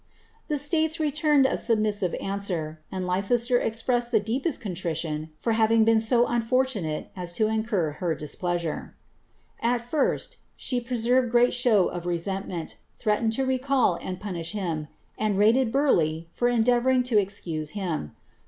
[0.27, 5.87] * The states returned a submis iwer, and Leicester expressed the deepest contrition for having
[5.87, 8.95] unfortunate as to incur her displeasure.
[9.63, 10.37] rst,
[10.71, 14.87] alie preserved great show of resentmenti threatened to recal aish him,
[15.19, 18.15] and rated Burleigh for endeavouring to excuse him.